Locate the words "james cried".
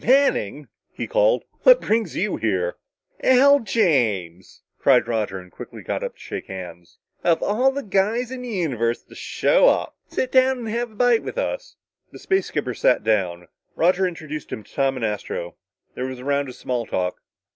3.59-5.07